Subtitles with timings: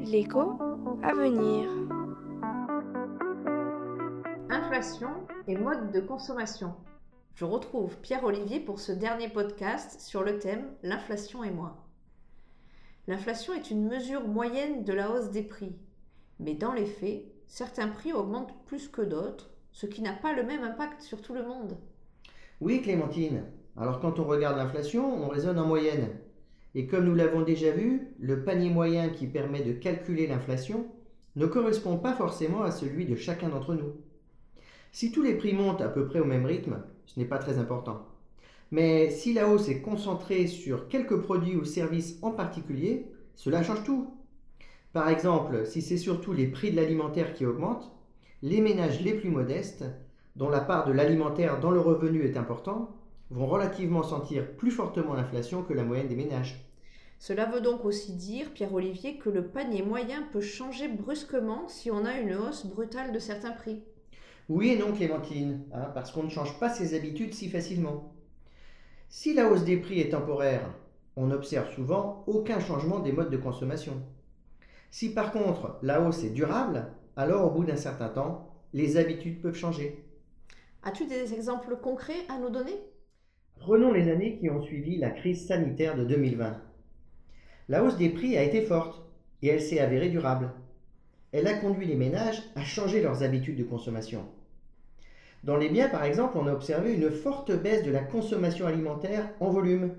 [0.00, 0.58] L'écho
[1.02, 1.68] à venir.
[4.48, 5.10] Inflation
[5.46, 6.74] et mode de consommation.
[7.34, 11.76] Je retrouve Pierre-Olivier pour ce dernier podcast sur le thème L'inflation et moi.
[13.06, 15.76] L'inflation est une mesure moyenne de la hausse des prix,
[16.40, 20.42] mais dans les faits, certains prix augmentent plus que d'autres, ce qui n'a pas le
[20.42, 21.76] même impact sur tout le monde.
[22.60, 23.44] Oui, Clémentine.
[23.76, 26.08] Alors quand on regarde l'inflation, on raisonne en moyenne.
[26.74, 30.86] Et comme nous l'avons déjà vu, le panier moyen qui permet de calculer l'inflation
[31.36, 33.92] ne correspond pas forcément à celui de chacun d'entre nous.
[34.92, 37.58] Si tous les prix montent à peu près au même rythme, ce n'est pas très
[37.58, 38.06] important.
[38.70, 43.82] Mais si la hausse est concentrée sur quelques produits ou services en particulier, cela change
[43.84, 44.14] tout.
[44.92, 47.90] Par exemple, si c'est surtout les prix de l'alimentaire qui augmentent,
[48.42, 49.84] les ménages les plus modestes,
[50.36, 52.96] dont la part de l'alimentaire dans le revenu est important,
[53.30, 56.69] vont relativement sentir plus fortement l'inflation que la moyenne des ménages.
[57.20, 62.06] Cela veut donc aussi dire, Pierre-Olivier, que le panier moyen peut changer brusquement si on
[62.06, 63.82] a une hausse brutale de certains prix.
[64.48, 68.14] Oui et non, Clémentine, hein, parce qu'on ne change pas ses habitudes si facilement.
[69.10, 70.74] Si la hausse des prix est temporaire,
[71.14, 74.00] on n'observe souvent aucun changement des modes de consommation.
[74.90, 79.42] Si par contre la hausse est durable, alors au bout d'un certain temps, les habitudes
[79.42, 80.02] peuvent changer.
[80.82, 82.80] As-tu des exemples concrets à nous donner?
[83.56, 86.69] Prenons les années qui ont suivi la crise sanitaire de 2020.
[87.70, 89.00] La hausse des prix a été forte
[89.42, 90.50] et elle s'est avérée durable.
[91.30, 94.24] Elle a conduit les ménages à changer leurs habitudes de consommation.
[95.44, 99.30] Dans les biens, par exemple, on a observé une forte baisse de la consommation alimentaire
[99.38, 99.94] en volume,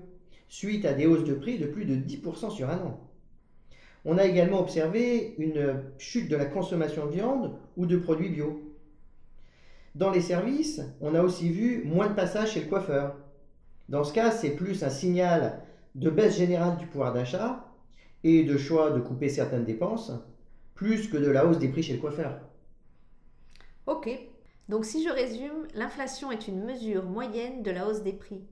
[0.50, 3.00] suite à des hausses de prix de plus de 10% sur un an.
[4.04, 8.70] On a également observé une chute de la consommation de viande ou de produits bio.
[9.94, 13.16] Dans les services, on a aussi vu moins de passages chez le coiffeur,
[13.88, 15.62] dans ce cas, c'est plus un signal
[15.94, 17.66] de baisse générale du pouvoir d'achat
[18.24, 20.12] et de choix de couper certaines dépenses,
[20.74, 22.40] plus que de la hausse des prix chez le coiffeur.
[23.86, 24.08] Ok,
[24.68, 28.42] donc si je résume, l'inflation est une mesure moyenne de la hausse des prix.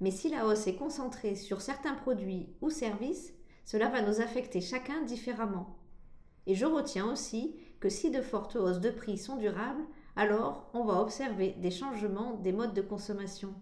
[0.00, 3.32] Mais si la hausse est concentrée sur certains produits ou services,
[3.64, 5.76] cela va nous affecter chacun différemment.
[6.46, 9.82] Et je retiens aussi que si de fortes hausses de prix sont durables,
[10.14, 13.52] alors on va observer des changements des modes de consommation.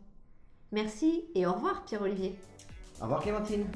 [0.73, 2.37] Merci et au revoir Pierre-Olivier.
[3.01, 3.67] Au revoir Clémentine.